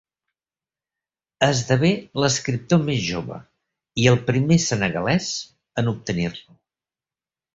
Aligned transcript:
Esdevé 1.47 1.91
l'escriptor 2.23 2.79
més 2.87 3.03
jove, 3.09 3.37
i 4.05 4.09
el 4.13 4.17
primer 4.31 4.59
senegalès, 4.65 5.31
en 5.83 5.95
obtenir-lo. 5.95 6.57